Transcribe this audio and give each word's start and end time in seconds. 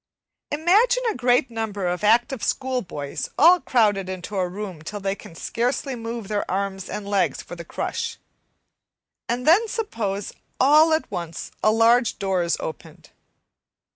Imagine 0.49 1.03
a 1.11 1.15
great 1.15 1.51
number 1.51 1.85
of 1.85 2.03
active 2.03 2.41
schoolboys 2.41 3.29
all 3.37 3.59
crowded 3.61 4.09
into 4.09 4.35
a 4.35 4.47
room 4.49 4.81
till 4.81 4.99
they 4.99 5.13
can 5.13 5.35
scarcely 5.35 5.95
move 5.95 6.27
their 6.27 6.49
arms 6.49 6.89
and 6.89 7.07
legs 7.07 7.43
for 7.43 7.55
the 7.55 7.63
crush, 7.63 8.17
and 9.29 9.45
then 9.45 9.67
suppose 9.67 10.33
all 10.59 10.91
at 10.91 11.11
once 11.11 11.51
a 11.63 11.69
large 11.71 12.17
door 12.17 12.41
is 12.41 12.57
opened. 12.59 13.11